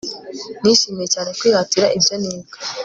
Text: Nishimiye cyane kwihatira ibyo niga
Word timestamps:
Nishimiye 0.61 1.07
cyane 1.13 1.29
kwihatira 1.39 1.85
ibyo 1.97 2.15
niga 2.21 2.53